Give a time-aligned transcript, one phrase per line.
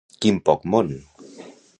[0.25, 0.89] Quin poc món!